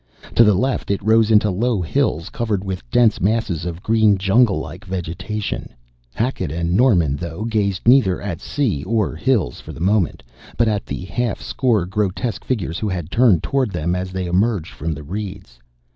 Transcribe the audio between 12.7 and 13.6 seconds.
who had turned